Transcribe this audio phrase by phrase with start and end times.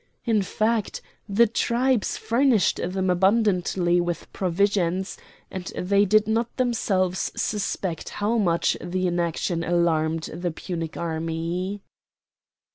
[0.25, 5.15] In fact, the tribes furnished them abundantly with provisions,
[5.51, 11.83] and they did not themselves suspect how much their inaction alarmed the Punic army.